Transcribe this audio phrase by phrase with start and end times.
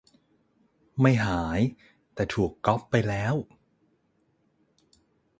[1.01, 1.59] ไม่หาย
[2.13, 3.35] แต่ถูกก๊อปไปแล้ว?